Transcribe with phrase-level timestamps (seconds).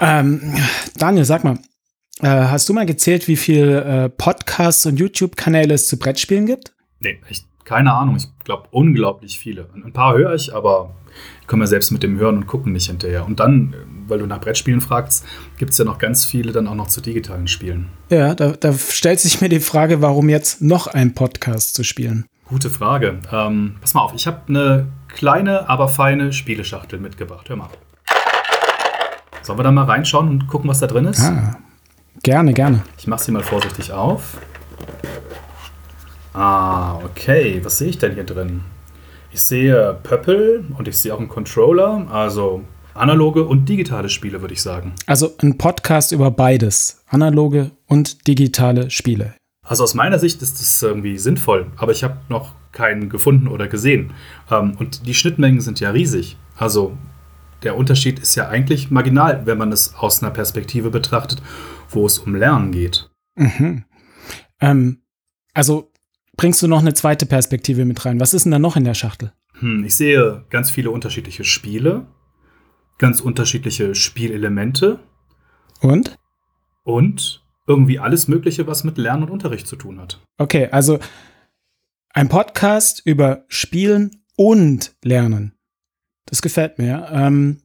[0.00, 0.54] Ähm,
[0.96, 1.58] Daniel, sag mal,
[2.20, 6.72] äh, hast du mal gezählt, wie viele äh, Podcasts und YouTube-Kanäle es zu Brettspielen gibt?
[7.00, 8.16] Nee, ich, keine Ahnung.
[8.16, 9.68] Ich glaube, unglaublich viele.
[9.74, 10.94] Ein paar höre ich, aber
[11.40, 13.24] ich komme ja selbst mit dem Hören und Gucken nicht hinterher.
[13.24, 13.74] Und dann,
[14.06, 15.24] weil du nach Brettspielen fragst,
[15.58, 17.88] gibt es ja noch ganz viele dann auch noch zu digitalen Spielen.
[18.10, 22.26] Ja, da, da stellt sich mir die Frage, warum jetzt noch ein Podcast zu spielen?
[22.48, 23.20] Gute Frage.
[23.30, 27.48] Ähm, pass mal auf, ich habe eine kleine, aber feine Spieleschachtel mitgebracht.
[27.48, 27.68] Hör mal.
[29.48, 31.22] Sollen wir da mal reinschauen und gucken, was da drin ist?
[31.22, 31.56] Ah,
[32.22, 32.82] gerne, gerne.
[32.98, 34.36] Ich mache sie mal vorsichtig auf.
[36.34, 37.58] Ah, okay.
[37.62, 38.60] Was sehe ich denn hier drin?
[39.32, 42.60] Ich sehe Pöppel und ich sehe auch einen Controller, also
[42.92, 44.92] analoge und digitale Spiele, würde ich sagen.
[45.06, 49.32] Also ein Podcast über beides, analoge und digitale Spiele.
[49.62, 53.66] Also aus meiner Sicht ist das irgendwie sinnvoll, aber ich habe noch keinen gefunden oder
[53.66, 54.12] gesehen.
[54.50, 56.36] Ähm, und die Schnittmengen sind ja riesig.
[56.58, 56.98] Also
[57.62, 61.42] der Unterschied ist ja eigentlich marginal, wenn man es aus einer Perspektive betrachtet,
[61.90, 63.10] wo es um Lernen geht.
[63.36, 63.84] Mhm.
[64.60, 65.02] Ähm,
[65.54, 65.92] also
[66.36, 68.20] bringst du noch eine zweite Perspektive mit rein.
[68.20, 69.32] Was ist denn da noch in der Schachtel?
[69.58, 72.06] Hm, ich sehe ganz viele unterschiedliche Spiele,
[72.98, 75.00] ganz unterschiedliche Spielelemente.
[75.80, 76.16] Und?
[76.84, 80.20] Und irgendwie alles Mögliche, was mit Lernen und Unterricht zu tun hat.
[80.38, 80.98] Okay, also
[82.10, 85.57] ein Podcast über Spielen und Lernen.
[86.30, 87.08] Das gefällt mir.
[87.12, 87.58] Ähm,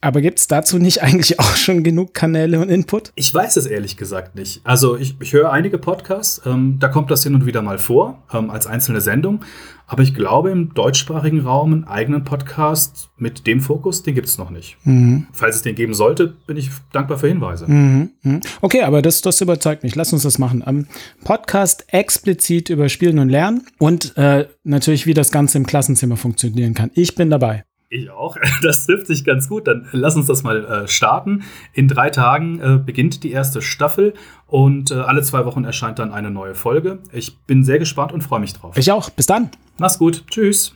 [0.00, 3.12] aber gibt es dazu nicht eigentlich auch schon genug Kanäle und Input?
[3.14, 4.60] Ich weiß es ehrlich gesagt nicht.
[4.64, 8.22] Also ich, ich höre einige Podcasts, ähm, da kommt das hin und wieder mal vor,
[8.32, 9.40] ähm, als einzelne Sendung.
[9.88, 14.36] Aber ich glaube, im deutschsprachigen Raum einen eigenen Podcast mit dem Fokus, den gibt es
[14.36, 14.76] noch nicht.
[14.82, 15.28] Mhm.
[15.32, 17.70] Falls es den geben sollte, bin ich dankbar für Hinweise.
[17.70, 18.10] Mhm.
[18.22, 18.40] mhm.
[18.62, 19.94] Okay, aber das, das überzeugt mich.
[19.94, 20.64] Lass uns das machen.
[20.66, 20.86] Ähm,
[21.22, 26.74] Podcast explizit über Spielen und Lernen und äh, natürlich, wie das Ganze im Klassenzimmer funktionieren
[26.74, 26.90] kann.
[26.94, 27.64] Ich bin dabei.
[27.96, 28.36] Ich auch.
[28.62, 29.66] Das trifft sich ganz gut.
[29.66, 31.44] Dann lass uns das mal äh, starten.
[31.72, 34.14] In drei Tagen äh, beginnt die erste Staffel
[34.46, 36.98] und äh, alle zwei Wochen erscheint dann eine neue Folge.
[37.12, 38.76] Ich bin sehr gespannt und freue mich drauf.
[38.76, 39.10] Ich auch.
[39.10, 39.50] Bis dann.
[39.78, 40.24] Mach's gut.
[40.28, 40.75] Tschüss.